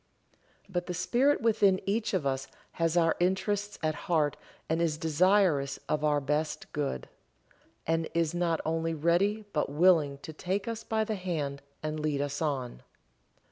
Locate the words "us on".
12.19-12.81